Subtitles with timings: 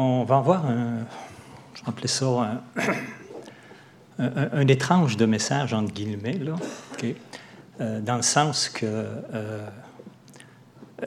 [0.00, 1.06] on va avoir un,
[1.74, 2.62] je ça
[4.18, 6.38] un, étrange de message, entre guillemets,
[7.80, 9.66] euh, dans le sens que euh,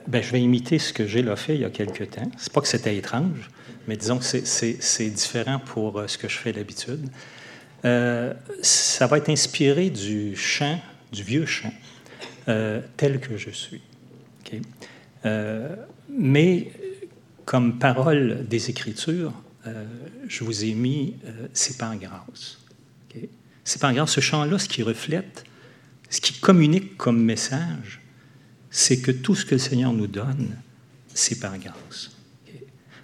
[0.08, 2.30] ben, je vais imiter ce que j'ai fait il y a quelque temps.
[2.36, 3.50] C'est pas que c'était étrange,
[3.86, 7.08] mais disons que c'est différent pour euh, ce que je fais d'habitude.
[7.82, 10.80] ça va être inspiré du chant,
[11.12, 11.72] du vieux chant,
[12.46, 13.82] tel que je suis.
[16.08, 16.72] mais
[17.44, 19.32] comme parole des Écritures,
[20.28, 21.14] je vous ai mis
[21.52, 22.58] c'est par grâce.
[23.64, 24.10] C'est par grâce.
[24.10, 25.44] Ce chant-là, ce qui reflète,
[26.10, 28.00] ce qui communique comme message,
[28.70, 30.56] c'est que tout ce que le Seigneur nous donne,
[31.14, 32.10] c'est par grâce.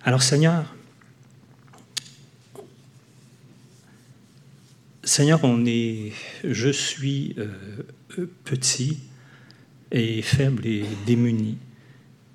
[0.02, 0.74] Alors, Seigneur,
[5.02, 6.12] Seigneur, on est,
[6.44, 8.98] je suis euh, petit
[9.90, 11.58] et faible et démuni.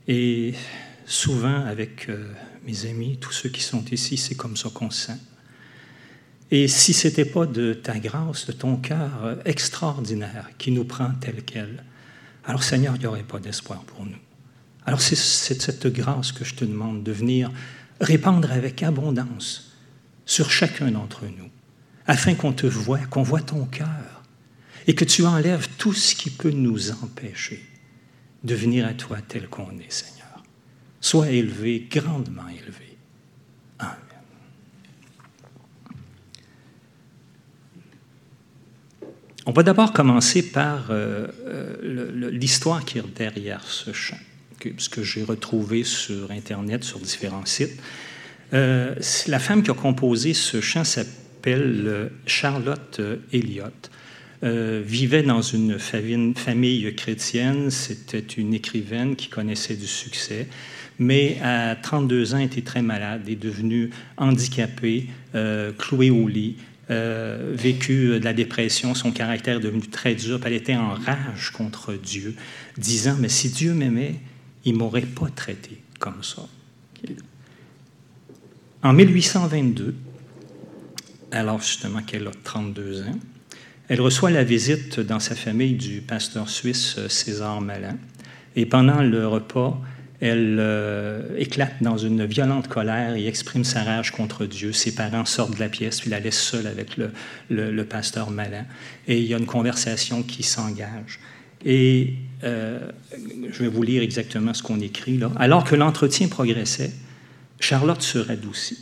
[0.07, 0.53] Et
[1.05, 2.31] souvent, avec euh,
[2.65, 5.17] mes amis, tous ceux qui sont ici, c'est comme ça qu'on sent.
[6.51, 11.11] Et si ce n'était pas de ta grâce, de ton cœur extraordinaire qui nous prend
[11.19, 11.83] tel quel,
[12.45, 14.17] alors Seigneur, il n'y aurait pas d'espoir pour nous.
[14.85, 17.51] Alors c'est cette grâce que je te demande de venir
[17.99, 19.71] répandre avec abondance
[20.25, 21.49] sur chacun d'entre nous,
[22.05, 24.23] afin qu'on te voie, qu'on voit ton cœur,
[24.87, 27.65] et que tu enlèves tout ce qui peut nous empêcher
[28.43, 30.14] de venir à toi tel qu'on est, Seigneur.
[31.01, 32.85] Sois élevé, grandement élevé.
[39.47, 44.17] On va d'abord commencer par euh, euh, l'histoire qui est derrière ce chant,
[44.77, 47.79] ce que j'ai retrouvé sur Internet, sur différents sites.
[48.53, 48.95] Euh,
[49.27, 52.99] la femme qui a composé ce chant s'appelle Charlotte
[53.31, 53.91] Elliott.
[54.43, 60.47] Vivait dans une famille chrétienne, c'était une écrivaine qui connaissait du succès,
[60.99, 65.07] mais à 32 ans était très malade, est devenue handicapée,
[65.77, 66.57] clouée au lit,
[66.91, 71.49] euh, vécu de la dépression, son caractère est devenu très dur, elle était en rage
[71.51, 72.35] contre Dieu,
[72.77, 74.19] disant, mais si Dieu m'aimait,
[74.65, 76.47] il m'aurait pas traité comme ça.
[78.83, 79.95] En 1822,
[81.31, 83.19] alors justement qu'elle a 32 ans,
[83.87, 87.97] elle reçoit la visite dans sa famille du pasteur suisse César Malin.
[88.55, 89.79] Et pendant le repas,
[90.21, 94.71] elle euh, éclate dans une violente colère et exprime sa rage contre Dieu.
[94.71, 98.65] Ses parents sortent de la pièce, puis la laissent seule avec le, pasteur Malin.
[99.07, 101.19] Et il y a une conversation qui s'engage.
[101.65, 102.13] Et
[102.43, 102.79] euh,
[103.51, 105.31] je vais vous lire exactement ce qu'on écrit là.
[105.35, 106.91] Alors que l'entretien progressait,
[107.59, 108.79] Charlotte se radoucit.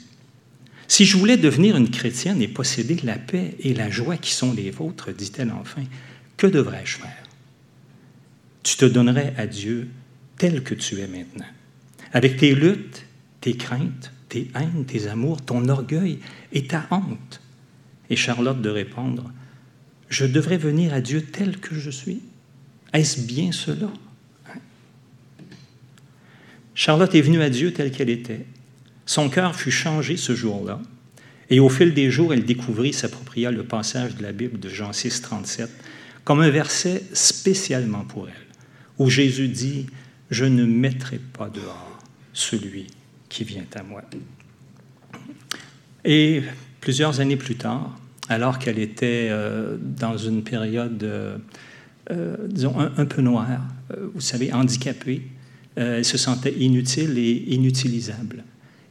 [0.87, 4.53] Si je voulais devenir une chrétienne et posséder la paix et la joie qui sont
[4.53, 5.83] les vôtres, dit-elle enfin,
[6.37, 7.23] que devrais-je faire?
[8.63, 9.89] Tu te donnerais à Dieu
[10.37, 11.45] tel que tu es maintenant.
[12.11, 13.05] Avec tes luttes,
[13.41, 16.19] tes craintes, tes haines, tes amours, ton orgueil
[16.51, 17.41] et ta honte.
[18.09, 19.31] Et Charlotte de répondre,
[20.09, 22.21] je devrais venir à Dieu tel que je suis.
[22.93, 23.91] Est-ce bien cela?
[24.47, 24.59] Hein?
[26.75, 28.45] Charlotte est venue à Dieu telle qu'elle était.
[29.05, 30.81] Son cœur fut changé ce jour-là.
[31.49, 34.93] Et au fil des jours, elle découvrit, s'appropria le passage de la Bible de Jean
[34.93, 35.69] 6, 37,
[36.23, 38.47] comme un verset spécialement pour elle,
[38.97, 39.87] où Jésus dit
[40.29, 41.99] je ne mettrai pas dehors
[42.33, 42.87] celui
[43.29, 44.01] qui vient à moi.
[46.05, 46.41] Et
[46.81, 47.97] plusieurs années plus tard,
[48.29, 51.37] alors qu'elle était euh, dans une période, euh,
[52.11, 53.61] euh, disons, un, peu noire,
[54.13, 55.21] vous savez, handicapée,
[55.75, 58.43] elle se sentait inutile et inutilisable.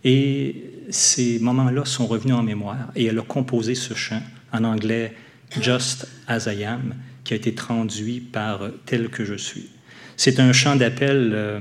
[0.04, 5.14] Et ces moments-là sont revenus en mémoire et elle a composé ce chant en anglais
[5.60, 9.68] Just as I am, qui a été traduit par Tel que je suis.
[10.16, 11.32] C'est un chant d'appel.
[11.34, 11.60] Euh,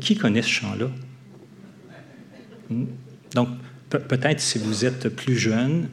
[0.00, 0.90] qui connaît ce chant-là?
[2.68, 2.84] Hmm?
[3.34, 3.48] Donc,
[3.88, 5.88] peut-être si vous êtes plus jeune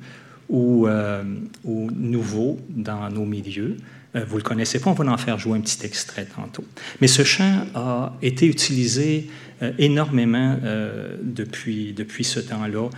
[0.50, 1.24] ou, euh,
[1.64, 3.78] ou nouveau dans nos milieux,
[4.26, 6.64] vous ne le connaissez pas, on va en faire jouer un petit extrait tantôt.
[7.02, 9.28] Mais ce chant a été utilisé
[9.62, 12.90] euh, énormément euh, depuis, depuis ce temps-là.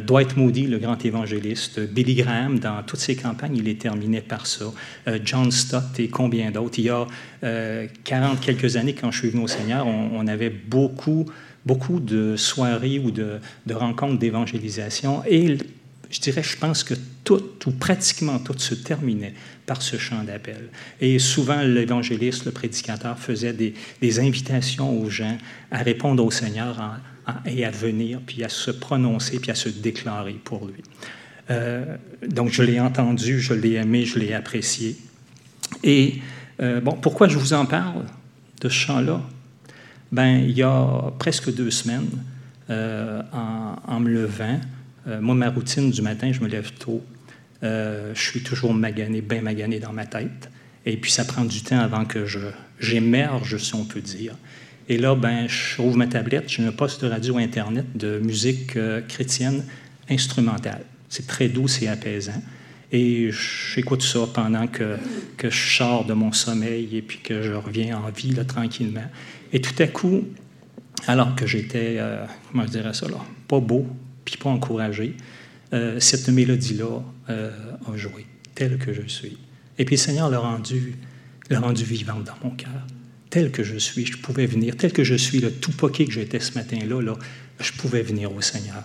[0.00, 4.46] Dwight Moody, le grand évangéliste, Billy Graham, dans toutes ses campagnes, il est terminé par
[4.46, 4.66] ça.
[5.24, 6.78] John Stott et combien d'autres.
[6.78, 7.06] Il y a
[8.04, 11.26] 40 quelques années, quand je suis venu au Seigneur, on, avait beaucoup
[11.66, 15.58] beaucoup de soirées ou de, de rencontres d'évangélisation et
[16.10, 19.34] je dirais, je pense que tout ou pratiquement tout se terminait
[19.64, 20.68] par ce chant d'appel.
[21.00, 25.38] Et souvent, l'évangéliste, le prédicateur faisait des, invitations aux gens
[25.70, 27.00] à répondre au Seigneur
[27.46, 30.82] et à venir, puis à se prononcer, puis à se déclarer pour lui.
[31.50, 31.96] Euh,
[32.26, 34.96] donc, je l'ai entendu, je l'ai aimé, je l'ai apprécié.
[35.84, 36.16] Et
[36.60, 38.04] euh, bon, pourquoi je vous en parle
[38.60, 39.22] de ce chant-là?
[40.10, 42.08] Ben, il y a presque deux semaines,
[42.68, 44.60] en, me levant.
[45.06, 47.02] Moi, ma routine du matin, je me lève tôt.
[47.62, 50.50] je suis toujours magané, bien magané dans ma tête.
[50.86, 52.26] Et puis, ça prend du temps avant que
[52.78, 54.34] j'émerge, si on peut dire.
[54.88, 59.64] Et là, ben, je ouvre ma tablette, j'ai un poste radio Internet de musique chrétienne
[60.08, 60.84] instrumentale.
[61.08, 62.42] C'est très doux et apaisant.
[62.92, 64.96] Et j'écoute ça pendant que,
[65.36, 69.04] que je sors de mon sommeil et puis que je reviens en vie là, tranquillement.
[69.52, 70.24] Et tout à coup,
[71.06, 73.86] alors que j'étais, euh, comment je dirais ça, là, pas beau,
[74.24, 75.16] puis pas encouragé,
[75.72, 77.50] euh, cette mélodie-là euh,
[77.92, 79.38] a joué, telle que je suis.
[79.78, 80.94] Et puis le Seigneur l'a rendu,
[81.48, 82.86] l'a rendu vivante dans mon cœur.
[83.30, 86.12] Tel que je suis, je pouvais venir, tel que je suis, le tout poqué que
[86.12, 87.14] j'étais ce matin-là, là,
[87.60, 88.84] je pouvais venir au Seigneur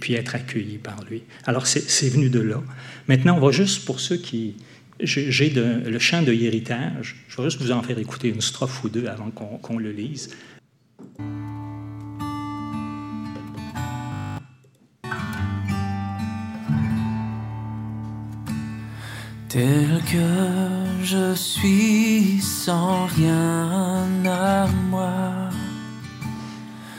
[0.00, 1.22] puis être accueilli par lui.
[1.44, 2.62] Alors, c'est venu de là.
[3.06, 4.56] Maintenant, on va juste, pour ceux qui...
[5.00, 7.24] J'ai le chant de héritage.
[7.28, 10.30] Je vais juste vous en faire écouter une strophe ou deux avant qu'on le lise.
[19.48, 25.48] Tel que je suis sans rien à moi.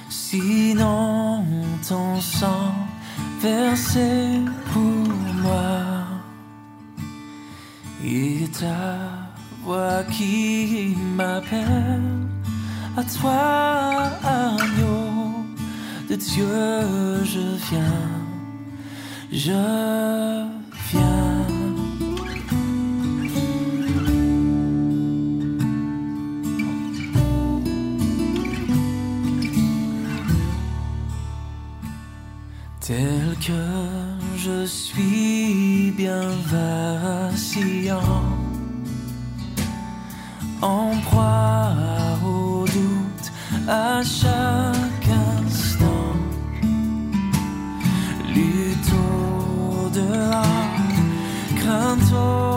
[0.09, 1.45] Sinon
[1.87, 2.73] ton sang
[3.39, 4.41] versé
[4.73, 5.13] pour
[5.43, 6.07] moi.
[8.03, 8.97] Et ta
[9.63, 12.01] voix qui m'appelle
[12.97, 15.45] à toi, agneau
[16.09, 18.01] de Dieu, je viens,
[19.31, 20.47] je
[20.91, 21.28] viens.
[32.81, 33.53] Tel que
[34.37, 38.23] je suis bien vacillant,
[40.61, 41.73] en proie
[42.25, 43.31] au doute
[43.67, 45.09] à chaque
[45.45, 46.15] instant,
[48.33, 50.75] lutte au dehors,
[51.57, 52.48] crainte au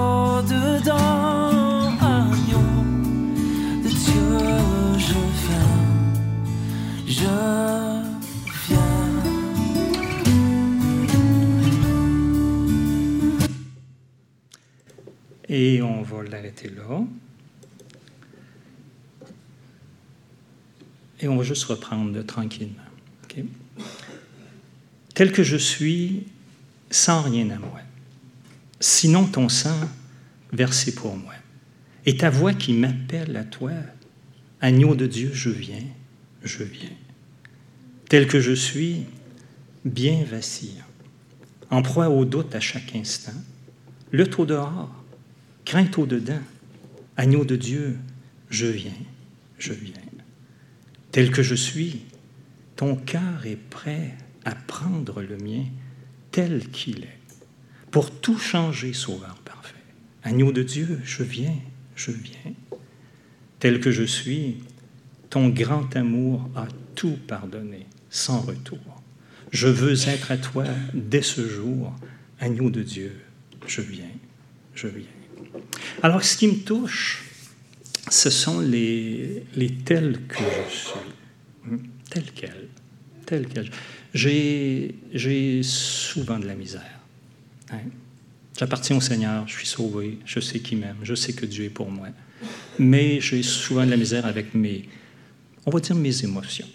[15.54, 17.04] Et on va l'arrêter là.
[21.20, 22.80] Et on va juste reprendre tranquillement.
[25.14, 26.26] Tel que je suis,
[26.90, 27.80] sans rien à moi.
[28.80, 29.78] Sinon ton sang
[30.54, 31.34] versé pour moi.
[32.06, 33.72] Et ta voix qui m'appelle à toi,
[34.62, 35.84] agneau de Dieu, je viens,
[36.42, 36.96] je viens.
[38.08, 39.04] Tel que je suis,
[39.84, 40.86] bien vacillant,
[41.68, 43.32] en proie au doute à chaque instant,
[44.12, 45.01] le taux dehors,
[45.64, 46.40] crainte au-dedans,
[47.16, 47.98] agneau de Dieu,
[48.50, 48.92] je viens,
[49.58, 49.94] je viens.
[51.10, 52.02] Tel que je suis,
[52.76, 54.14] ton cœur est prêt
[54.44, 55.64] à prendre le mien
[56.30, 57.18] tel qu'il est,
[57.90, 59.74] pour tout changer, Sauveur parfait.
[60.22, 61.56] Agneau de Dieu, je viens,
[61.94, 62.54] je viens.
[63.60, 64.56] Tel que je suis,
[65.28, 69.02] ton grand amour a tout pardonné, sans retour.
[69.50, 70.64] Je veux être à toi
[70.94, 71.94] dès ce jour,
[72.40, 73.14] agneau de Dieu,
[73.66, 74.10] je viens,
[74.74, 75.21] je viens.
[76.02, 77.24] Alors, ce qui me touche,
[78.10, 79.44] ce sont les,
[79.84, 80.90] tels que je suis,
[81.64, 81.78] hmm?
[82.10, 82.68] tel quel,
[83.26, 83.70] tel quel.
[84.14, 87.00] J'ai souvent de la misère.
[87.70, 87.78] Hein?
[88.58, 91.70] J'appartiens au Seigneur, je suis sauvé, je sais qu'il m'aime, je sais que Dieu est
[91.70, 92.08] pour moi.
[92.78, 94.88] Mais j'ai souvent de la misère avec mes,
[95.64, 96.68] on va dire mes émotions,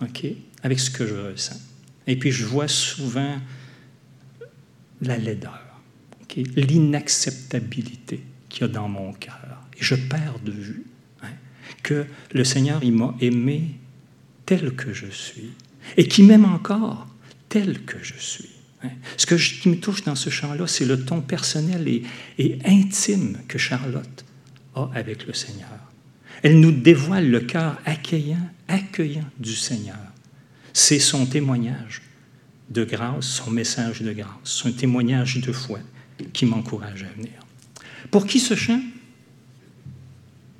[0.00, 0.26] OK?
[0.62, 1.60] Avec ce que je ressens.
[2.06, 3.38] Et puis je vois souvent
[5.00, 5.63] la laideur,
[6.36, 9.62] l'inacceptabilité qu'il y a dans mon cœur.
[9.78, 10.84] Et je perds de vue
[11.22, 11.28] hein,
[11.82, 13.78] que le Seigneur, il m'a aimé
[14.46, 15.50] tel que je suis
[15.96, 17.08] et qui m'aime encore
[17.48, 18.50] tel que je suis.
[18.82, 18.90] Hein.
[19.16, 22.02] Ce que qui me touche dans ce chant-là, c'est le ton personnel et,
[22.38, 24.24] et intime que Charlotte
[24.74, 25.68] a avec le Seigneur.
[26.42, 29.96] Elle nous dévoile le cœur accueillant, accueillant du Seigneur.
[30.72, 32.02] C'est son témoignage
[32.70, 35.78] de grâce, son message de grâce, son témoignage de foi
[36.32, 37.32] qui m'encourage à venir.
[38.10, 38.80] Pour qui ce chant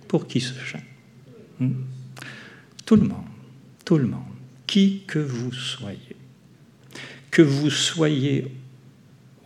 [0.09, 0.83] Pour qui ce chant
[1.61, 1.73] hmm?
[2.85, 3.25] Tout le monde,
[3.85, 4.21] tout le monde,
[4.67, 6.17] qui que vous soyez,
[7.31, 8.55] que vous soyez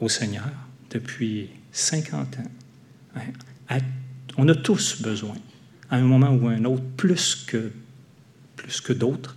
[0.00, 0.50] au Seigneur
[0.91, 2.50] depuis 50 ans,
[3.17, 3.79] hein,
[4.37, 5.37] on a tous besoin,
[5.91, 7.71] à un moment ou à un autre, plus que,
[8.57, 9.37] plus que d'autres,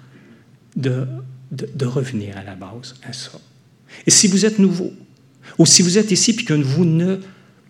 [0.76, 1.06] de,
[1.52, 3.40] de, de, revenir à la base, à ça.
[4.06, 4.94] Et si vous êtes nouveau,
[5.58, 7.18] ou si vous êtes ici et que vous ne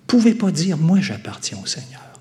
[0.08, 2.20] pouvez pas dire, moi j'appartiens au Seigneur,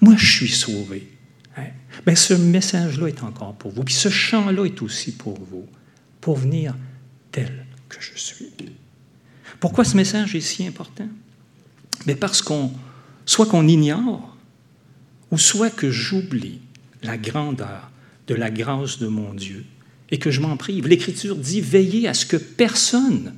[0.00, 1.08] moi je suis sauvé.
[1.56, 1.64] Hein?
[2.06, 5.66] Bien, ce message-là est encore pour vous, puis ce chant-là est aussi pour vous.
[6.20, 6.74] pour venir
[7.32, 8.52] tel que je suis.
[9.60, 11.08] Pourquoi ce message est si important?
[12.06, 12.72] Mais parce qu'on,
[13.24, 14.36] soit qu'on ignore,
[15.30, 16.60] ou soit que j'oublie
[17.02, 17.90] la grandeur
[18.26, 19.64] de la grâce de mon Dieu
[20.10, 20.86] et que je m'en prive.
[20.86, 23.34] L'Écriture dit veillez à ce que personne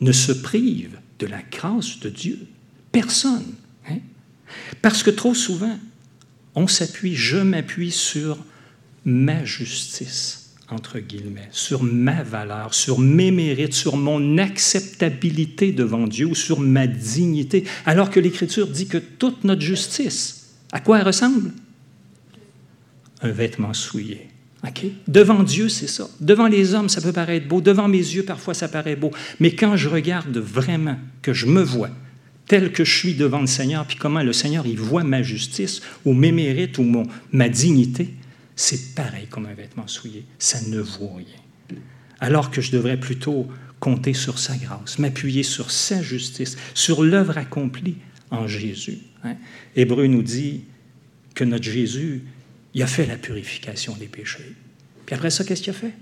[0.00, 2.38] ne se prive de la grâce de Dieu.
[2.92, 3.54] Personne.
[3.88, 3.98] Hein?
[4.82, 5.78] Parce que trop souvent,
[6.54, 8.38] on s'appuie, je m'appuie sur
[9.04, 16.26] ma justice, entre guillemets, sur ma valeur, sur mes mérites, sur mon acceptabilité devant Dieu
[16.26, 21.06] ou sur ma dignité, alors que l'Écriture dit que toute notre justice, à quoi elle
[21.06, 21.52] ressemble?
[23.22, 24.28] Un vêtement souillé.
[25.08, 26.08] Devant Dieu, c'est ça.
[26.20, 27.60] Devant les hommes, ça peut paraître beau.
[27.60, 29.10] Devant mes yeux, parfois, ça paraît beau.
[29.40, 31.90] Mais quand je regarde vraiment, que je me vois,
[32.46, 35.80] tel que je suis devant le Seigneur, puis comment le Seigneur il voit ma justice
[36.04, 38.14] ou mes mérites ou mon, ma dignité,
[38.56, 40.24] c'est pareil comme un vêtement souillé.
[40.38, 41.78] Ça ne vaut rien.
[42.20, 43.48] Alors que je devrais plutôt
[43.80, 47.96] compter sur sa grâce, m'appuyer sur sa justice, sur l'œuvre accomplie
[48.30, 48.98] en Jésus.
[49.24, 49.34] Hein.
[49.76, 50.64] Hébreu nous dit
[51.34, 52.22] que notre Jésus,
[52.74, 54.54] il a fait la purification des péchés.
[55.06, 55.92] Puis après ça, qu'est-ce qu'il a fait?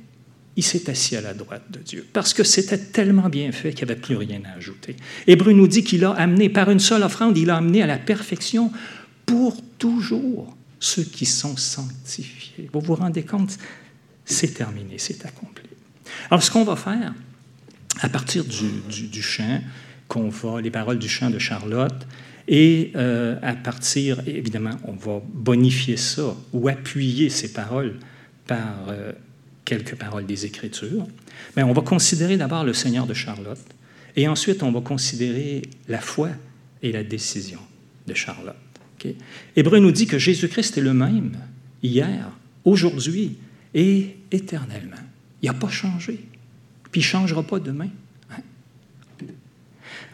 [0.56, 3.86] il s'est assis à la droite de Dieu, parce que c'était tellement bien fait qu'il
[3.86, 4.96] n'y avait plus rien à ajouter.
[5.26, 7.98] Hébreu nous dit qu'il a amené, par une seule offrande, il a amené à la
[7.98, 8.70] perfection
[9.24, 12.68] pour toujours ceux qui sont sanctifiés.
[12.72, 13.56] Vous vous rendez compte?
[14.24, 15.68] C'est terminé, c'est accompli.
[16.30, 17.14] Alors, ce qu'on va faire,
[18.00, 19.60] à partir du, chant,
[20.06, 22.06] qu'on va, les paroles du chant de Charlotte,
[22.48, 27.98] et euh, à partir, évidemment, on va bonifier ça ou appuyer ces paroles
[28.46, 29.12] par euh,
[29.64, 31.06] quelques paroles des Écritures.
[31.56, 33.64] Mais on va considérer d'abord le Seigneur de Charlotte
[34.16, 36.30] et ensuite on va considérer la foi
[36.82, 37.60] et la décision
[38.06, 38.56] de Charlotte.
[39.56, 41.36] Hébreu nous dit que Jésus-Christ est le même
[41.82, 42.30] hier,
[42.64, 43.36] aujourd'hui
[43.74, 44.96] et éternellement.
[45.42, 46.20] Il n'a pas changé,
[46.90, 47.88] puis il ne changera pas demain.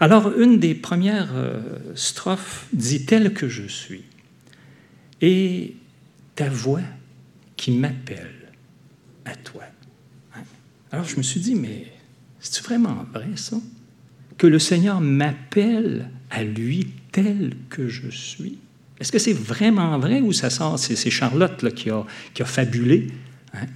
[0.00, 1.60] Alors, une des premières euh,
[1.94, 4.04] strophes dit Tel que je suis,
[5.20, 5.74] et
[6.34, 6.82] ta voix
[7.56, 8.52] qui m'appelle
[9.24, 9.64] à toi.
[10.34, 10.42] Hein?
[10.92, 11.92] Alors je me suis dit, mais
[12.38, 13.56] c'est vraiment vrai ça?
[14.36, 18.58] Que le Seigneur m'appelle à lui tel que je suis?
[19.00, 20.78] Est-ce que c'est vraiment vrai ou ça sort?
[20.78, 23.08] C'est Charlotte là, qui, a, qui a fabulé.
[23.54, 23.66] Hein?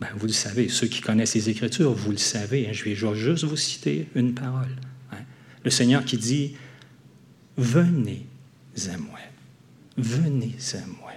[0.00, 2.68] Ben, vous le savez, ceux qui connaissent les Écritures, vous le savez.
[2.68, 2.72] Hein?
[2.72, 4.76] Je vais juste vous citer une parole.
[5.64, 6.54] Le Seigneur qui dit
[7.56, 8.26] Venez
[8.92, 9.18] à moi.
[9.96, 11.08] Venez à moi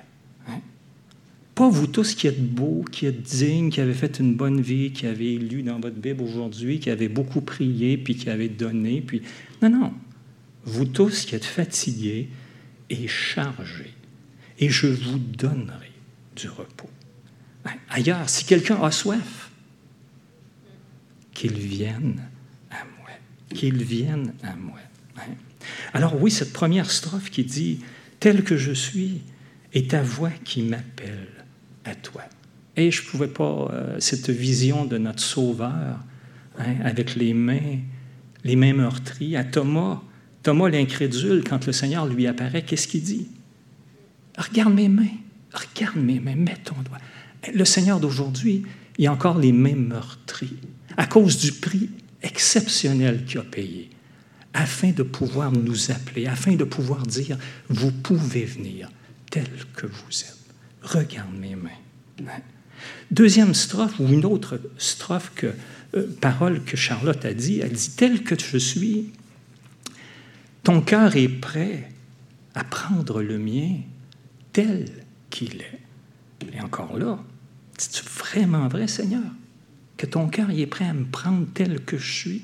[1.61, 4.91] pas vous tous qui êtes beaux, qui êtes dignes, qui avez fait une bonne vie,
[4.93, 8.99] qui avez lu dans votre Bible aujourd'hui, qui avez beaucoup prié, puis qui avez donné,
[8.99, 9.21] puis...
[9.61, 9.93] Non, non.
[10.63, 12.29] Vous tous qui êtes fatigués
[12.89, 13.93] et chargés,
[14.57, 15.91] et je vous donnerai
[16.35, 16.89] du repos.
[17.63, 19.51] Ben, ailleurs, si quelqu'un a soif,
[21.33, 22.21] qu'il vienne
[23.51, 23.59] moi.
[23.59, 24.79] Qu'il vienne à moi.
[25.17, 25.35] Hein?
[25.93, 27.79] Alors oui, cette première strophe qui dit,
[28.19, 29.21] tel que je suis,
[29.73, 31.27] est ta voix qui m'appelle
[31.85, 32.23] à toi.
[32.75, 35.99] Et je ne pouvais pas, euh, cette vision de notre Sauveur,
[36.57, 37.79] hein, avec les mains,
[38.43, 40.01] les mains meurtries, à Thomas,
[40.43, 43.27] Thomas l'incrédule, quand le Seigneur lui apparaît, qu'est-ce qu'il dit?
[44.37, 45.17] Regarde mes mains,
[45.53, 46.97] regarde mes mains, mets ton doigt.
[47.53, 48.63] Le Seigneur d'aujourd'hui,
[48.97, 50.57] il a encore les mains meurtries,
[50.97, 51.89] à cause du prix
[52.21, 53.89] exceptionnel qu'il a payé,
[54.53, 57.37] afin de pouvoir nous appeler, afin de pouvoir dire,
[57.69, 58.89] vous pouvez venir
[59.29, 60.41] tel que vous êtes
[60.81, 61.69] regarde mes mains.
[63.09, 65.53] Deuxième strophe, ou une autre strophe, que,
[65.95, 69.11] euh, parole que Charlotte a dit, elle dit, tel que je suis,
[70.63, 71.91] ton cœur est prêt
[72.55, 73.77] à prendre le mien
[74.53, 74.85] tel
[75.29, 75.79] qu'il est.
[76.53, 77.19] Et encore là,
[77.77, 79.23] c'est vraiment vrai, Seigneur,
[80.01, 82.41] que ton cœur est prêt à me prendre tel que je suis.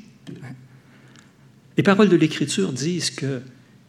[1.75, 3.41] Les paroles de l'Écriture disent que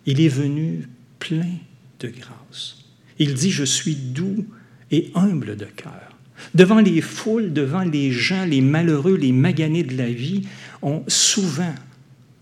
[0.07, 1.59] il est venu plein
[2.01, 2.79] de grâce.
[3.19, 4.47] Il dit, je suis doux
[4.91, 6.17] et humble de cœur.
[6.55, 10.49] Devant les foules, devant les gens, les malheureux, les maganés de la vie,
[10.81, 11.75] on, souvent,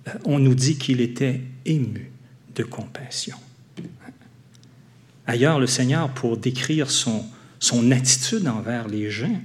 [0.06, 2.12] euh, on nous dit qu'il était ému
[2.54, 3.36] de compassion.
[5.26, 7.24] Ailleurs, le Seigneur, pour décrire son,
[7.58, 9.42] son attitude envers les gens,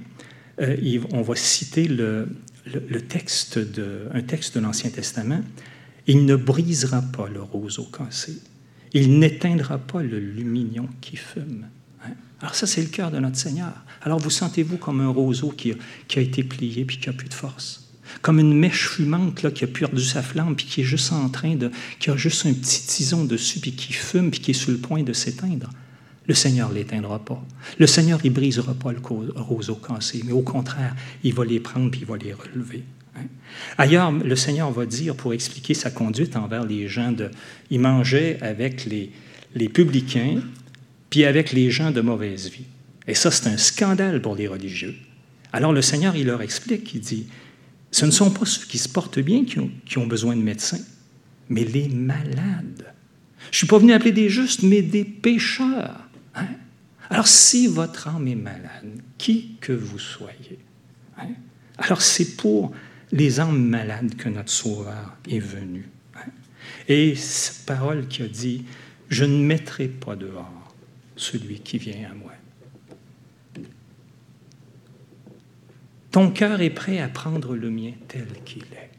[0.60, 2.28] euh, on va citer le,
[3.08, 5.42] texte de, un texte de l'Ancien Testament.
[6.06, 8.38] Il ne brisera pas le roseau cassé.
[8.92, 11.66] Il n'éteindra pas le lumignon qui fume.
[12.04, 12.10] Hein.
[12.40, 13.72] Alors ça, c'est le cœur de notre Seigneur.
[14.02, 15.74] Alors vous sentez-vous comme un roseau qui a,
[16.08, 17.90] qui a été plié puis qui n'a plus de force?
[18.20, 21.28] Comme une mèche fumante là, qui a perdu sa flamme puis qui est juste en
[21.30, 21.70] train de...
[21.98, 24.78] qui a juste un petit tison dessus puis qui fume puis qui est sur le
[24.78, 25.70] point de s'éteindre?
[26.26, 27.42] Le Seigneur ne l'éteindra pas.
[27.78, 29.00] Le Seigneur, ne brisera pas le
[29.34, 32.84] roseau cassé, mais au contraire, il va les prendre puis il va les relever.
[33.16, 33.26] Hein.
[33.76, 37.30] Ailleurs, le Seigneur va dire, pour expliquer sa conduite envers les gens, de,
[37.70, 39.10] il mangeait avec les,
[39.54, 40.40] les publicains
[41.10, 42.64] puis avec les gens de mauvaise vie.
[43.06, 44.94] Et ça, c'est un scandale pour les religieux.
[45.52, 47.26] Alors le Seigneur, il leur explique, il dit,
[47.90, 50.40] ce ne sont pas ceux qui se portent bien qui ont, qui ont besoin de
[50.40, 50.80] médecins,
[51.50, 52.86] mais les malades.
[53.50, 56.01] Je ne suis pas venu appeler des justes, mais des pécheurs.
[56.34, 56.46] Hein?
[57.10, 60.58] Alors, si votre âme est malade, qui que vous soyez,
[61.18, 61.28] hein?
[61.78, 62.72] alors c'est pour
[63.10, 65.88] les âmes malades que notre Sauveur est venu.
[66.16, 66.30] Hein?
[66.88, 68.64] Et cette parole qui a dit,
[69.08, 70.74] je ne mettrai pas dehors
[71.16, 72.32] celui qui vient à moi.
[76.10, 78.90] Ton cœur est prêt à prendre le mien tel qu'il est.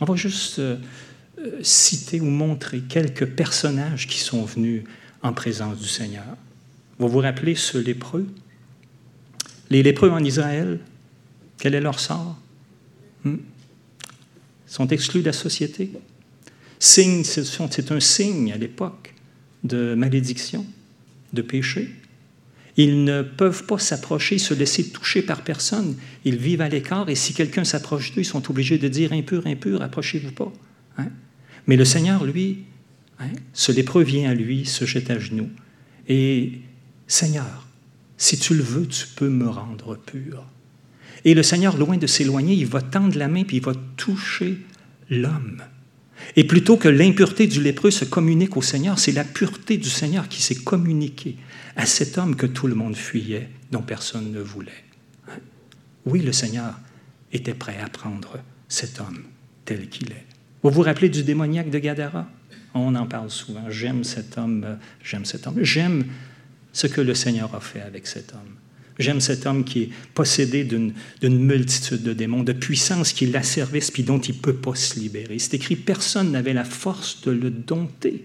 [0.00, 0.76] On va juste euh,
[1.38, 4.84] euh, citer ou montrer quelques personnages qui sont venus
[5.22, 6.36] en présence du Seigneur.
[6.98, 8.26] Vous vous rappelez ce lépreux?
[9.70, 10.80] Les lépreux en Israël,
[11.58, 12.38] quel est leur sort?
[13.24, 13.36] Hmm?
[14.66, 15.90] Ils sont exclus de la société?
[16.78, 19.14] Signe, c'est un signe à l'époque
[19.64, 20.64] de malédiction,
[21.32, 21.90] de péché.
[22.76, 25.96] Ils ne peuvent pas s'approcher, se laisser toucher par personne.
[26.24, 29.46] Ils vivent à l'écart et si quelqu'un s'approche d'eux, ils sont obligés de dire impur,
[29.46, 30.52] impur, approchez-vous pas.
[30.96, 31.08] Hein?
[31.66, 32.58] Mais le Seigneur, lui,
[33.18, 35.50] hein, ce lépreux vient à lui, se jette à genoux
[36.08, 36.52] et
[37.08, 37.66] Seigneur,
[38.18, 40.44] si tu le veux, tu peux me rendre pur.
[41.24, 44.58] Et le Seigneur, loin de s'éloigner, il va tendre la main puis il va toucher
[45.10, 45.62] l'homme.
[46.36, 50.28] Et plutôt que l'impureté du lépreux se communique au Seigneur, c'est la pureté du Seigneur
[50.28, 51.36] qui s'est communiquée
[51.76, 54.84] à cet homme que tout le monde fuyait, dont personne ne voulait.
[56.04, 56.74] Oui, le Seigneur
[57.32, 58.38] était prêt à prendre
[58.68, 59.22] cet homme
[59.64, 60.26] tel qu'il est.
[60.62, 62.28] Vous vous rappelez du démoniaque de Gadara?
[62.74, 63.70] On en parle souvent.
[63.70, 65.62] J'aime cet homme, j'aime cet homme.
[65.62, 66.04] J'aime
[66.72, 68.56] ce que le Seigneur a fait avec cet homme.
[68.98, 74.02] J'aime cet homme qui est possédé d'une multitude de démons, de puissances qui l'asservissent puis
[74.02, 75.38] dont il ne peut pas se libérer.
[75.38, 78.24] C'est écrit, personne n'avait la force de le dompter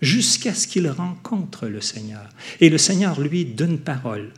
[0.00, 2.28] jusqu'à ce qu'il rencontre le Seigneur.
[2.60, 4.30] Et le Seigneur, lui, d'une parole,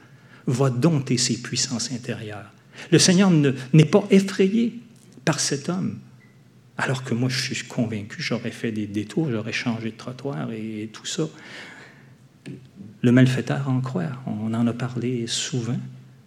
[0.46, 2.50] va dompter ses puissances intérieures.
[2.90, 4.74] Le Seigneur n'est pas effrayé
[5.24, 5.98] par cet homme.
[6.78, 10.88] Alors que moi, je suis convaincu, j'aurais fait des détours, j'aurais changé de trottoir et
[10.92, 11.28] tout ça.
[13.02, 15.78] Le malfaiteur en croit, on en a parlé souvent.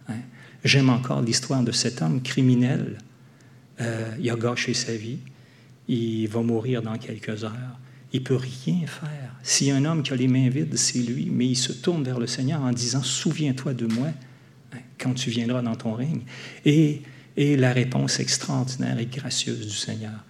[0.10, 0.16] Hein.
[0.64, 2.98] J'aime encore l'histoire de cet homme criminel.
[3.80, 5.20] Euh, il a gâché sa vie,
[5.88, 7.80] il va mourir dans quelques heures.
[8.12, 9.72] Il ne peut rien faire.
[9.74, 12.20] A un homme qui a les mains vides, c'est lui, mais il se tourne vers
[12.20, 14.10] le Seigneur en disant Souviens-toi de moi
[14.74, 16.22] hein, quand tu viendras dans ton règne.
[16.66, 17.02] Et,
[17.36, 20.24] et la réponse extraordinaire et gracieuse du Seigneur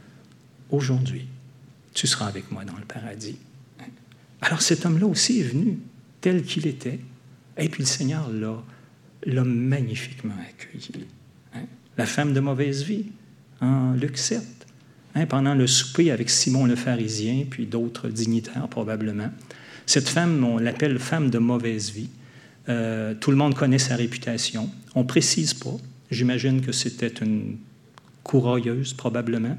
[0.72, 1.28] Aujourd'hui,
[1.94, 3.38] tu seras avec moi dans le paradis.
[3.80, 3.86] Hein.
[4.42, 5.78] Alors cet homme-là aussi est venu
[6.24, 7.00] tel qu'il était.
[7.58, 11.06] Et puis le Seigneur l'a, magnifiquement accueilli.
[11.54, 11.66] Hein.
[11.98, 13.08] La femme de mauvaise vie,
[13.60, 14.42] en Luc 7,
[15.16, 19.30] hein, pendant le souper avec Simon le pharisien, puis d'autres dignitaires probablement.
[19.86, 22.10] Cette femme, on l'appelle femme de mauvaise vie.
[22.70, 24.70] Euh, tout le monde connaît sa réputation.
[24.96, 25.76] On ne précise pas.
[26.10, 27.58] J'imagine que c'était une
[28.24, 29.58] courailleuse, probablement,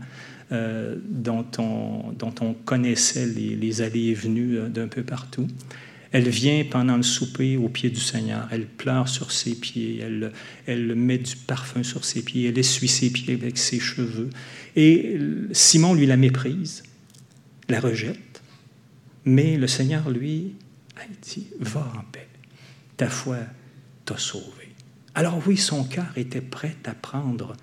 [0.51, 5.47] euh, dont, on, connaissait les, les allées et venues euh, d'un peu partout.
[6.15, 8.47] Elle vient pendant le souper au pied du Seigneur.
[8.53, 9.99] Elle pleure sur ses pieds.
[9.99, 10.33] Elle,
[10.65, 12.49] elle met du parfum sur ses pieds.
[12.49, 14.31] Elle essuie ses pieds avec ses cheveux.
[14.77, 15.19] Et
[15.51, 16.85] Simon lui la méprise,
[17.69, 18.43] la rejette.
[19.25, 20.55] Mais le Seigneur, lui,
[20.95, 22.29] a dit Va en paix.
[22.97, 23.39] Ta foi
[24.05, 24.69] t'a sauvé.
[25.17, 27.57] Alors, oui, son cœur était prêt à prendre,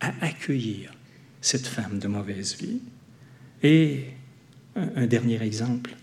[0.00, 0.90] à accueillir
[1.42, 2.80] cette femme de mauvaise vie.
[3.62, 4.04] Et
[4.74, 5.94] un dernier exemple,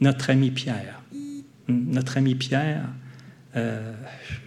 [0.00, 1.00] notre ami Pierre
[1.68, 2.86] notre ami Pierre,
[3.56, 3.92] euh,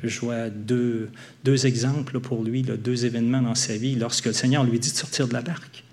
[0.04, 1.10] je vois deux,
[1.44, 4.96] deux, exemples pour lui, deux événements dans sa vie, lorsque le Seigneur lui dit de
[4.96, 5.84] sortir de la barque.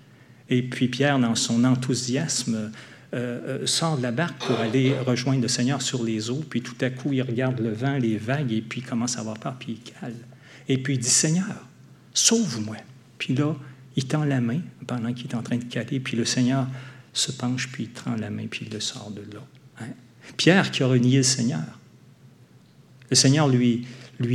[0.49, 2.71] Et puis Pierre, dans son enthousiasme,
[3.13, 6.61] euh, euh, sort de la barque pour aller rejoindre le Seigneur sur les eaux, puis
[6.61, 9.39] tout à coup, il regarde le vent, les vagues, et puis il commence à avoir
[9.39, 10.15] peur, puis il cale.
[10.67, 11.67] Et puis il dit, Seigneur,
[12.13, 12.77] sauve-moi.
[13.17, 13.55] Puis là,
[13.95, 16.67] il tend la main pendant qu'il est en train de caler, puis le Seigneur
[17.13, 19.41] se penche, puis il tend la main, puis il le sort de là.
[19.79, 19.93] Hein?
[20.37, 21.79] Pierre qui a renié le Seigneur.
[23.09, 23.85] Le Seigneur lui,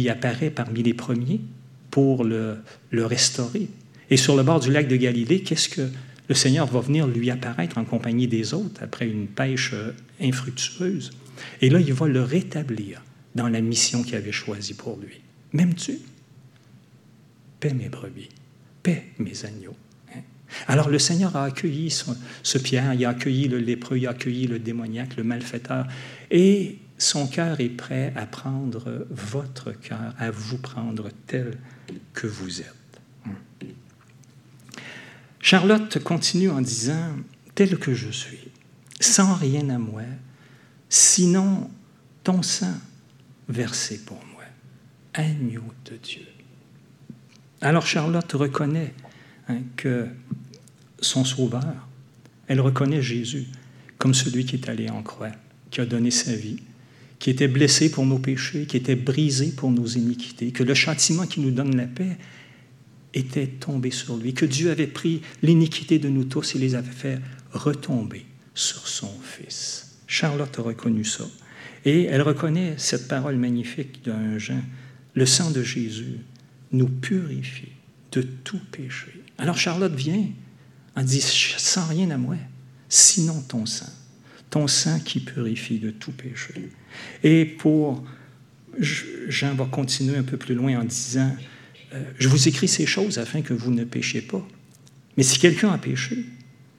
[0.08, 1.40] apparaît parmi les premiers
[1.90, 2.58] pour le,
[2.90, 3.68] le restaurer.
[4.10, 5.88] Et sur le bord du lac de Galilée, qu'est-ce que
[6.28, 11.10] le Seigneur va venir lui apparaître en compagnie des autres après une pêche euh, infructueuse?
[11.60, 13.02] Et là, il va le rétablir
[13.34, 15.20] dans la mission qu'il avait choisie pour lui.
[15.52, 15.98] M'aimes-tu?
[17.58, 18.28] Paix mes brebis,
[18.82, 19.76] paix mes agneaux.
[20.68, 24.46] Alors le Seigneur a accueilli ce, Pierre, il a accueilli le lépreux, il a accueilli
[24.46, 25.86] le démoniaque, le malfaiteur.
[26.30, 31.58] Et son cœur est prêt à prendre votre cœur, à vous prendre tel
[32.12, 32.66] que vous êtes.
[35.40, 37.16] Charlotte continue en disant,
[37.54, 38.50] tel que je suis,
[39.00, 40.02] sans rien à moi,
[40.90, 41.70] sinon
[42.22, 42.74] ton sang
[43.48, 44.44] versé pour moi,
[45.14, 46.26] agneau de Dieu.
[47.62, 48.94] Alors Charlotte reconnaît
[49.48, 50.06] hein, que
[51.00, 51.88] son sauveur,
[52.46, 53.46] elle reconnaît Jésus
[53.98, 55.30] comme celui qui est allé en croix,
[55.70, 56.56] qui a donné sa vie,
[57.18, 61.26] qui était blessé pour nos péchés, qui était brisé pour nos iniquités, que le châtiment
[61.26, 62.16] qui nous donne la paix
[63.12, 66.90] était tombé sur lui, que Dieu avait pris l'iniquité de nous tous et les avait
[66.90, 67.20] fait
[67.52, 69.98] retomber sur son Fils.
[70.06, 71.24] Charlotte a reconnu ça.
[71.84, 74.62] Et elle reconnaît cette parole magnifique d'un Jean.
[75.14, 76.18] Le sang de Jésus
[76.72, 77.72] nous purifie
[78.12, 79.22] de tout péché.
[79.38, 80.26] Alors Charlotte vient
[80.96, 82.36] en dit, sans rien à moi,
[82.88, 83.92] sinon ton sang,
[84.50, 86.70] ton sang qui purifie de tout péché.
[87.22, 88.04] Et pour,
[88.78, 91.34] Jean va continuer un peu plus loin en disant,
[91.92, 94.46] euh, je vous écris ces choses afin que vous ne péchiez pas.
[95.16, 96.24] Mais si quelqu'un a péché,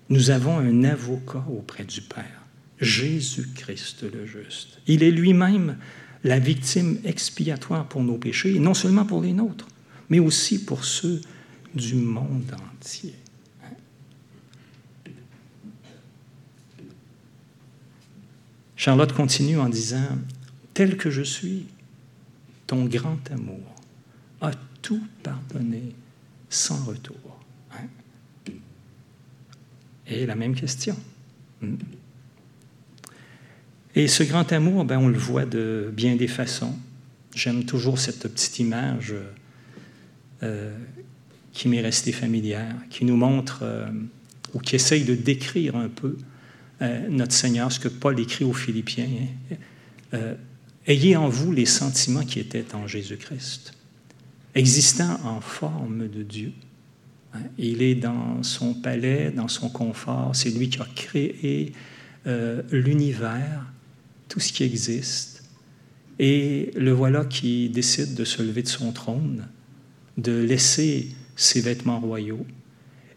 [0.09, 2.45] nous avons un avocat auprès du Père,
[2.79, 4.79] Jésus-Christ le juste.
[4.87, 5.77] Il est lui-même
[6.23, 9.67] la victime expiatoire pour nos péchés, et non seulement pour les nôtres,
[10.09, 11.21] mais aussi pour ceux
[11.73, 13.13] du monde entier.
[18.81, 20.17] Charlotte continue en disant,
[20.73, 21.67] Tel que je suis,
[22.65, 23.75] ton grand amour
[24.41, 24.49] a
[24.81, 25.93] tout pardonné
[26.49, 27.39] sans retour.
[27.73, 28.51] Hein?
[30.07, 30.97] Et la même question.
[31.61, 31.75] Hmm?
[33.93, 36.75] Et ce grand amour, ben, on le voit de bien des façons.
[37.35, 39.13] J'aime toujours cette petite image
[40.41, 40.75] euh,
[41.53, 43.91] qui m'est restée familière, qui nous montre euh,
[44.55, 46.17] ou qui essaye de décrire un peu
[46.81, 49.07] euh, notre Seigneur, ce que Paul écrit aux Philippiens.
[50.13, 50.17] Hein.
[50.87, 53.73] Ayez en vous les sentiments qui étaient en Jésus-Christ
[54.55, 56.51] existant en forme de Dieu.
[57.33, 60.35] Hein, il est dans son palais, dans son confort.
[60.35, 61.73] C'est lui qui a créé
[62.27, 63.65] euh, l'univers,
[64.27, 65.43] tout ce qui existe.
[66.19, 69.47] Et le voilà qui décide de se lever de son trône,
[70.17, 72.45] de laisser ses vêtements royaux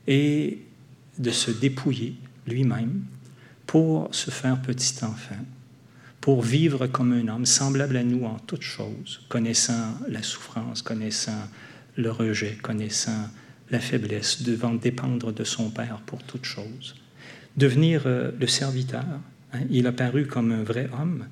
[0.07, 0.59] et
[1.19, 2.15] de se dépouiller
[2.47, 3.03] lui-même
[3.67, 5.45] pour se faire petit enfant
[6.25, 11.51] pour vivre comme un homme, semblable à nous en toutes choses, connaissant la souffrance, connaissant
[11.97, 13.29] le rejet, connaissant
[13.69, 16.95] la faiblesse, devant dépendre de son Père pour toutes choses.
[17.59, 19.05] Devenir euh, le serviteur,
[19.53, 21.27] hein, il a paru comme un vrai homme,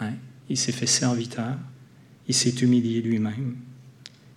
[0.00, 0.12] hein,
[0.50, 1.56] il s'est fait serviteur,
[2.28, 3.56] il s'est humilié lui-même,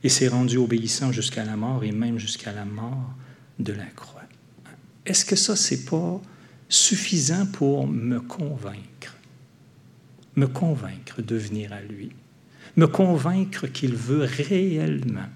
[0.04, 3.14] et s'est rendu obéissant jusqu'à la mort et même jusqu'à la mort
[3.60, 4.24] de la croix.
[5.06, 6.22] Est-ce que ça, c'est pas
[6.70, 9.18] suffisant pour me convaincre
[10.38, 12.12] me convaincre de venir à lui,
[12.78, 15.28] me convaincre qu'il veut réellement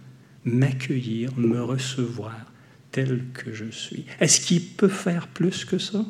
[0.46, 2.46] m'accueillir, me recevoir
[2.92, 4.06] tel que je suis.
[4.20, 6.06] Est-ce qu'il peut faire plus que ça?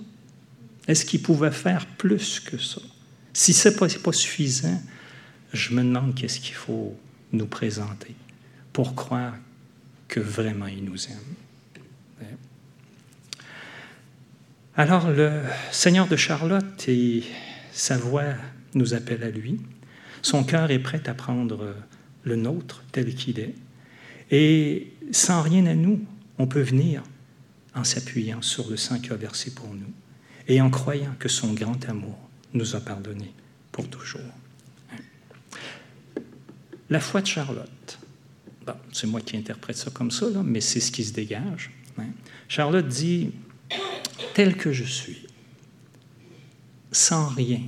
[0.88, 2.81] Est-ce qu'il pouvait faire plus que ça?
[3.34, 4.81] Si ce n'est pas, pas suffisant,
[5.53, 6.97] je me demande qu'est-ce qu'il faut
[7.31, 8.15] nous présenter
[8.73, 9.36] pour croire
[10.10, 12.27] que vraiment il nous aime.
[14.81, 17.21] Alors le Seigneur de Charlotte et
[17.71, 18.33] sa voix
[18.73, 19.61] nous appelle à lui.
[20.23, 21.75] Son cœur est prêt à prendre
[22.23, 23.53] le nôtre tel qu'il est.
[24.31, 26.03] Et sans rien à nous,
[26.39, 27.03] on peut venir
[27.75, 29.93] en s'appuyant sur le sang qui a versé pour nous
[30.47, 32.17] et en croyant que son grand amour
[32.55, 33.35] nous a pardonné
[33.71, 34.33] pour toujours.
[36.89, 37.99] La foi de Charlotte.
[38.91, 41.69] c'est moi qui interprète ça comme ça, mais c'est ce qui se dégage.
[41.99, 42.07] Hein.
[42.47, 43.31] Charlotte dit,
[44.34, 45.27] tel que je suis,
[46.91, 47.62] sans rien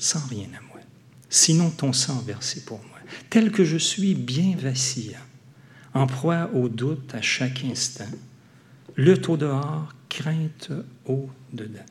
[0.00, 0.80] sans rien à moi,
[1.28, 5.20] sinon ton sang versé pour moi, tel que je suis bien vacillant,
[5.92, 8.08] en proie au doute à chaque instant,
[8.96, 10.72] lutte au dehors, crainte
[11.04, 11.84] au dedans.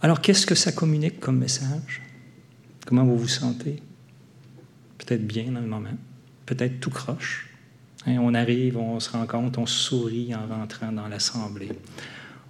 [0.00, 2.02] Alors, qu'est-ce que ça communique comme message?
[2.86, 3.80] Comment vous vous sentez?
[4.98, 5.96] Peut-être bien dans le moment,
[6.46, 7.51] peut-être tout croche.
[8.06, 11.70] Hein, on arrive, on se rencontre, on sourit en rentrant dans l'assemblée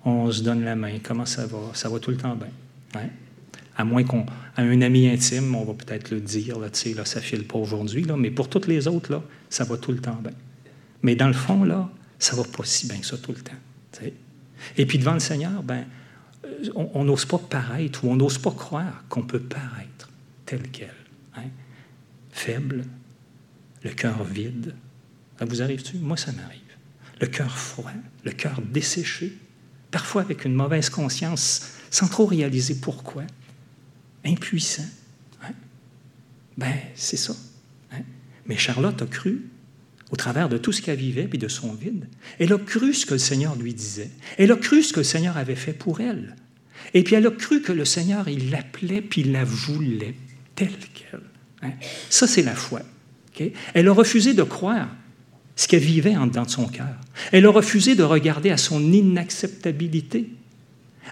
[0.04, 0.98] on se donne la main.
[1.02, 1.58] Comment ça va?
[1.74, 2.48] Ça va tout le temps bien.
[3.00, 3.08] Hein?
[3.76, 6.68] À moins qu'on, à un ami intime, on va peut-être le dire, là,
[7.04, 10.32] ça file pas aujourd'hui, mais pour toutes les autres, ça va tout le temps bien.
[11.02, 11.88] Mais dans le fond, là,
[12.18, 13.52] ça va pas si bien que ça tout le temps.
[14.76, 15.84] Et puis devant le Seigneur, ben,
[16.44, 20.08] euh, on n'ose pas paraître ou on n'ose pas croire qu'on peut paraître
[20.46, 20.94] tel quel.
[21.36, 21.48] Hein?
[22.30, 22.84] Faible,
[23.82, 24.74] le cœur vide.
[25.42, 25.96] Ça vous arrive-tu?
[25.96, 26.61] Moi, ça m'arrive.
[27.20, 27.90] Le cœur froid,
[28.22, 29.37] le cœur desséché,
[29.90, 33.24] parfois avec une mauvaise conscience, sans trop réaliser pourquoi,
[34.24, 34.87] impuissant.
[35.42, 35.50] Hein?
[36.57, 37.35] Ben, c'est ça.
[37.90, 38.02] Hein?
[38.46, 39.42] Mais Charlotte a cru,
[40.12, 42.07] au travers de tout ce qu'elle vivait et de son vide.
[42.38, 44.11] Elle a cru ce que le Seigneur lui disait.
[44.38, 46.37] Elle a cru ce que le Seigneur avait fait pour elle.
[46.94, 50.14] Et puis elle a cru que le Seigneur, il l'appelait puis il la voulait
[50.55, 51.20] telle qu'elle.
[51.62, 51.72] Hein?
[52.11, 52.83] Ça, c'est la foi.
[53.74, 54.88] Elle a refusé de croire
[55.56, 56.96] ce qu'elle vivait en dedans de son cœur.
[57.30, 60.30] Elle a refusé de regarder à son inacceptabilité,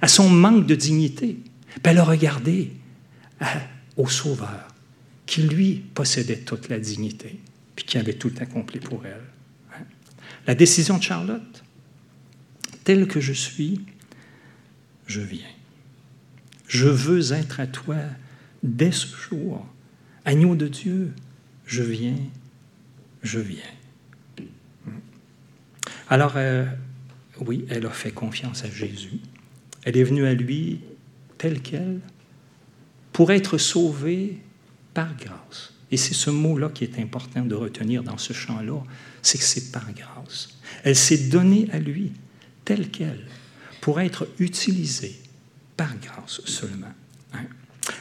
[0.00, 1.38] à son manque de dignité.
[1.83, 2.72] elle a regardé
[3.96, 4.68] au Sauveur,
[5.26, 7.38] qui lui possédait toute la dignité,
[7.76, 9.22] puis qui avait tout accompli pour elle.
[9.74, 9.85] Hein.
[10.46, 11.64] La décision de Charlotte,
[12.85, 13.81] telle que je suis,
[15.07, 15.46] je viens.
[16.66, 17.96] Je veux être à toi
[18.62, 19.66] dès ce jour.
[20.24, 21.12] Agneau de Dieu,
[21.66, 22.16] je viens,
[23.22, 23.62] je viens.
[26.11, 26.66] Alors, euh,
[27.40, 29.20] oui, elle a fait confiance à Jésus.
[29.85, 30.81] Elle est venue à lui
[31.38, 32.01] telle qu'elle
[33.12, 34.38] pour être sauvée
[34.92, 35.73] par grâce.
[35.92, 38.83] Et c'est ce mot-là qui est important de retenir dans ce chant-là,
[39.23, 40.59] c'est que c'est par grâce.
[40.83, 42.12] Elle s'est donnée à lui
[42.64, 43.27] telle qu'elle
[43.81, 45.16] pour être utilisée
[45.77, 46.92] par grâce seulement.
[47.33, 47.46] Hein.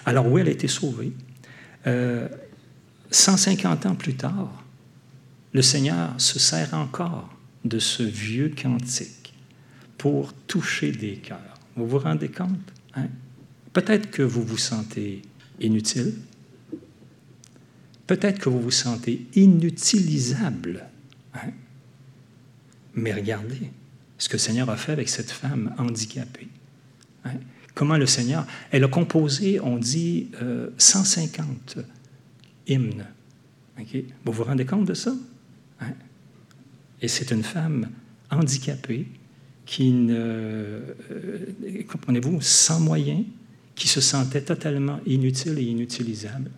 [0.06, 1.14] Alors oui, elle a été sauvée?
[3.12, 4.64] 150 euh, ans plus tard,
[5.54, 9.34] le Seigneur se sert encore de ce vieux cantique
[9.98, 11.60] pour toucher des cœurs.
[11.76, 12.74] Vous vous rendez compte?
[12.96, 13.08] Hein?
[13.74, 15.22] Peut-être que vous vous sentez
[15.60, 16.14] inutile.
[18.08, 20.86] Peut-être que vous vous sentez inutilisable.
[21.36, 21.52] Hein?
[22.96, 23.72] Mais regardez
[24.18, 26.48] ce que le Seigneur a fait avec cette femme handicapée.
[27.26, 27.34] Hein?
[27.76, 30.32] Comment le Seigneur, elle a composé, on dit,
[30.78, 31.84] 150 euh,
[32.68, 33.06] hymnes.
[34.26, 35.14] Vous vous rendez compte de ça?
[37.02, 37.90] Et c'est une femme
[38.30, 39.08] handicapée
[39.66, 40.84] qui ne, euh,
[41.88, 43.24] comprenez-vous, sans moyens,
[43.76, 46.52] qui se sentait totalement inutile et inutilisable.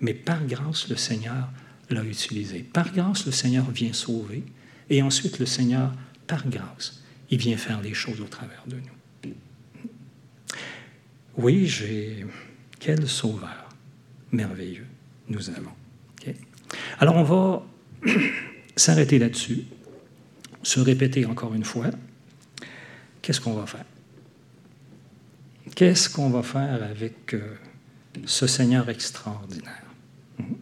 [0.00, 1.50] Mais par grâce, le Seigneur
[1.90, 2.60] l'a utilisé.
[2.60, 4.44] Par grâce, le Seigneur vient sauver.
[4.90, 5.92] Et ensuite, le Seigneur,
[6.26, 9.32] par grâce, il vient faire les choses au travers de nous.
[11.36, 12.26] Oui, j'ai...
[12.80, 13.68] Quel sauveur
[14.30, 14.86] merveilleux
[15.28, 15.70] nous avons.
[17.00, 17.66] Alors, on va
[18.76, 19.64] s'arrêter là-dessus
[20.68, 21.90] se répéter encore une fois,
[23.22, 23.86] qu'est-ce qu'on va faire?
[25.74, 27.56] Qu'est-ce qu'on va faire avec euh,
[28.26, 29.84] ce Seigneur extraordinaire?
[30.38, 30.54] Hmm?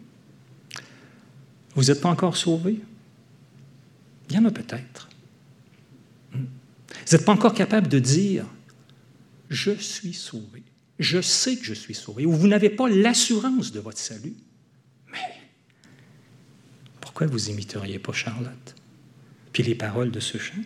[1.75, 2.79] Vous n'êtes pas encore sauvé?
[4.29, 5.09] Il y en a peut-être.
[6.31, 6.45] Hmm?
[7.05, 8.45] Vous n'êtes pas encore capable de dire,
[9.49, 10.63] je suis sauvé.
[10.99, 12.25] Je sais que je suis sauvé.
[12.25, 14.35] Ou vous n'avez pas l'assurance de votre salut.
[15.11, 15.35] Mais
[17.01, 18.75] pourquoi vous imiteriez pas Charlotte?
[19.57, 20.61] Puis les paroles de ce chant.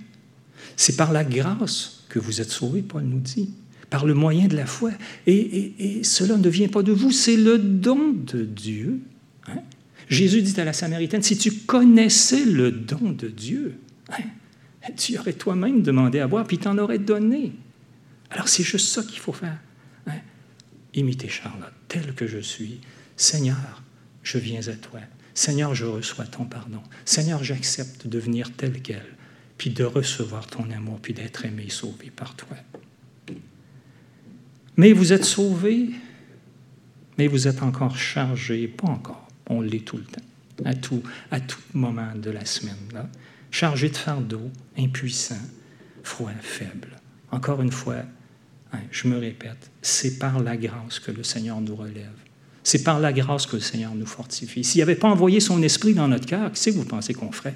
[0.75, 3.53] C'est par la grâce que vous êtes sauvés, Paul nous dit,
[3.89, 4.91] par le moyen de la foi.
[5.27, 8.99] Et, cela ne vient pas de vous, c'est le don de Dieu.
[9.47, 9.61] Hein.
[10.09, 13.75] Jésus dit à la Samaritaine, si tu connaissais le don de Dieu,
[14.09, 17.53] hein, tu aurais toi-même demandé à boire, puis t'en aurais donné.
[18.29, 19.57] Alors c'est juste ça qu'il faut faire.
[20.07, 20.19] Hein.
[20.95, 22.81] Imiter Charlotte, tel que je suis.
[23.15, 23.83] Seigneur,
[24.21, 24.99] je viens à toi.
[25.33, 26.81] Seigneur, je reçois ton pardon.
[27.05, 29.05] Seigneur, j'accepte de venir tel quel,
[29.57, 32.57] puis de recevoir ton amour, puis d'être aimé et sauvé par toi.
[34.77, 35.89] Mais vous êtes sauvé,
[37.17, 40.21] mais vous êtes encore chargé, pas encore, on l'est tout le temps,
[40.65, 43.09] à tout, à tout moment de la semaine, là,
[43.51, 45.41] chargé de fardeau, impuissant,
[46.03, 46.95] froid, faible.
[47.31, 48.03] Encore une fois,
[48.73, 52.09] hein, je me répète, c'est par la grâce que le Seigneur nous relève.
[52.63, 54.63] C'est par la grâce que le Seigneur nous fortifie.
[54.63, 57.55] S'il n'avait pas envoyé son esprit dans notre cœur, qu'est-ce que vous pensez qu'on ferait?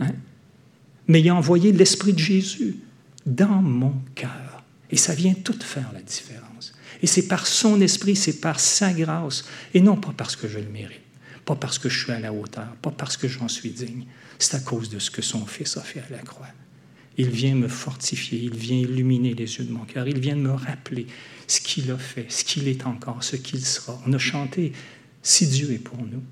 [0.00, 0.12] Hein?
[1.08, 2.76] Mais il a envoyé l'esprit de Jésus
[3.26, 4.62] dans mon cœur.
[4.90, 6.74] Et ça vient tout faire la différence.
[7.02, 10.58] Et c'est par son esprit, c'est par sa grâce, et non pas parce que je
[10.58, 11.00] le mérite,
[11.44, 14.04] pas parce que je suis à la hauteur, pas parce que j'en suis digne.
[14.38, 16.48] C'est à cause de ce que son Fils a fait à la croix.
[17.16, 20.50] Il vient me fortifier, il vient illuminer les yeux de mon cœur, il vient me
[20.50, 21.06] rappeler
[21.46, 24.00] ce qu'il a fait, ce qu'il est encore, ce qu'il sera.
[24.06, 24.72] On a chanté
[25.22, 26.22] si Dieu est pour nous.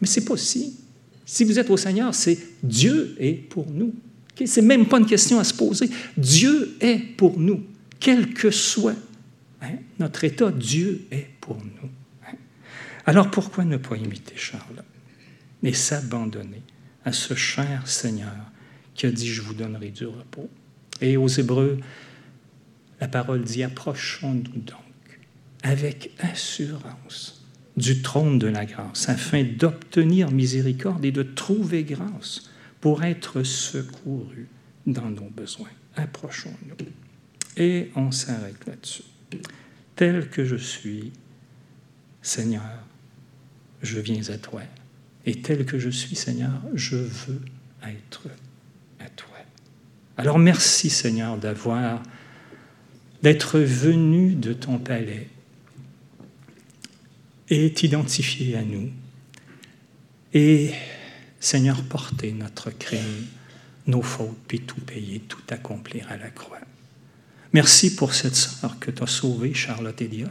[0.00, 0.76] Mais c'est pas si.
[1.24, 3.94] Si vous êtes au Seigneur, c'est Dieu est pour nous.
[4.38, 5.88] Ce C'est même pas une question à se poser.
[6.16, 7.64] Dieu est pour nous,
[7.98, 8.96] quel que soit
[9.62, 10.50] hein, notre état.
[10.50, 11.88] Dieu est pour nous.
[12.26, 12.36] Hein.
[13.06, 14.84] Alors pourquoi ne pas imiter Charles
[15.62, 16.62] et s'abandonner
[17.04, 18.52] à ce cher Seigneur
[18.96, 20.48] qui a dit Je vous donnerai du repos.
[21.00, 21.78] Et aux Hébreux,
[23.00, 24.76] la parole dit Approchons-nous donc
[25.62, 27.44] avec assurance
[27.76, 34.48] du trône de la grâce, afin d'obtenir miséricorde et de trouver grâce pour être secourus
[34.86, 35.68] dans nos besoins.
[35.96, 36.86] Approchons-nous.
[37.56, 39.02] Et on s'arrête là-dessus.
[39.94, 41.12] Tel que je suis,
[42.22, 42.62] Seigneur,
[43.82, 44.62] je viens à toi.
[45.26, 47.40] Et tel que je suis, Seigneur, je veux
[47.82, 48.28] être.
[50.16, 52.02] Alors merci, Seigneur, d'avoir,
[53.22, 55.28] d'être venu de ton palais
[57.48, 58.90] et t'identifier à nous.
[60.32, 60.72] Et,
[61.38, 63.26] Seigneur, porter notre crime,
[63.86, 66.60] nos fautes, puis tout payer, tout accomplir à la croix.
[67.52, 70.30] Merci pour cette sœur que tu as sauvée, Charlotte Elliott,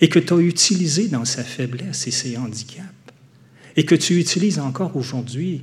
[0.00, 2.88] et que tu as utilisée dans sa faiblesse et ses handicaps,
[3.76, 5.62] et que tu utilises encore aujourd'hui,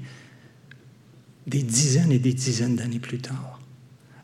[1.48, 3.60] des dizaines et des dizaines d'années plus tard.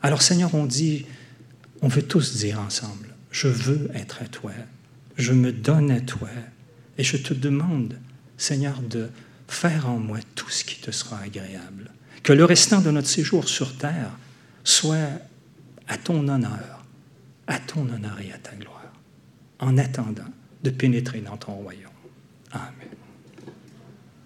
[0.02, 1.06] Alors Seigneur, on dit,
[1.82, 4.52] on veut tous dire ensemble, je veux être à toi,
[5.16, 6.28] je me donne à toi,
[6.96, 7.98] et je te demande,
[8.36, 9.08] Seigneur, de
[9.48, 11.90] faire en moi tout ce qui te sera agréable.
[12.22, 14.10] Que le restant de notre séjour sur terre
[14.64, 15.10] soit
[15.86, 16.84] à ton honneur,
[17.46, 18.92] à ton honneur et à ta gloire,
[19.58, 20.30] en attendant
[20.62, 21.84] de pénétrer dans ton royaume.
[22.52, 22.87] Amen.